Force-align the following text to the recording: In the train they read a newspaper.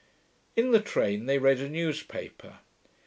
In 0.55 0.71
the 0.71 0.79
train 0.79 1.27
they 1.27 1.37
read 1.37 1.59
a 1.59 1.69
newspaper. 1.69 2.57